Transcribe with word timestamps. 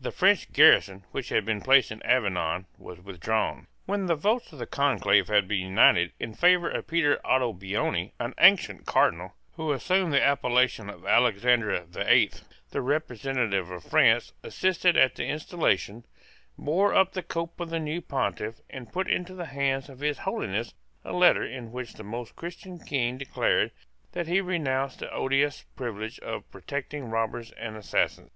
The 0.00 0.10
French 0.10 0.52
garrison 0.52 1.04
which 1.12 1.28
had 1.28 1.44
been 1.44 1.60
placed 1.60 1.92
in 1.92 2.02
Avignon 2.02 2.66
was 2.78 2.98
withdrawn. 3.00 3.68
When 3.86 4.06
the 4.06 4.16
votes 4.16 4.52
of 4.52 4.58
the 4.58 4.66
Conclave 4.66 5.28
had 5.28 5.46
been 5.46 5.60
united 5.64 6.12
in 6.18 6.34
favour 6.34 6.68
of 6.68 6.88
Peter 6.88 7.20
Ottobuoni, 7.24 8.10
an 8.18 8.34
ancient 8.38 8.86
Cardinal 8.86 9.36
who 9.52 9.70
assumed 9.70 10.12
the 10.12 10.20
appellation 10.20 10.90
of 10.90 11.06
Alexander 11.06 11.84
the 11.86 12.12
Eighth, 12.12 12.42
the 12.70 12.80
representative 12.80 13.70
of 13.70 13.84
France 13.84 14.32
assisted 14.42 14.96
at 14.96 15.14
the 15.14 15.26
installation, 15.26 16.04
bore 16.58 16.92
up 16.92 17.12
the 17.12 17.22
cope 17.22 17.60
of 17.60 17.70
the 17.70 17.78
new 17.78 18.00
Pontiff, 18.02 18.58
and 18.68 18.92
put 18.92 19.08
into 19.08 19.32
the 19.34 19.46
hands 19.46 19.88
of 19.88 20.00
His 20.00 20.18
Holiness 20.18 20.74
a 21.04 21.12
letter 21.12 21.44
in 21.44 21.70
which 21.70 21.92
the 21.92 22.02
most 22.02 22.34
Christian 22.34 22.80
King 22.80 23.16
declared 23.16 23.70
that 24.10 24.26
he 24.26 24.40
renounced 24.40 24.98
the 24.98 25.12
odious 25.12 25.62
privilege 25.76 26.18
of 26.18 26.50
protecting 26.50 27.10
robbers 27.10 27.52
and 27.52 27.76
assassins. 27.76 28.32